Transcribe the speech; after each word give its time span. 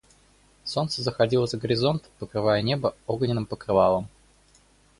Солнце 0.63 1.03
заходило 1.03 1.45
за 1.45 1.57
горизонт, 1.59 2.09
покрывая 2.17 2.63
небо 2.63 2.95
огненным 3.05 3.45
покрывалом. 3.45 4.09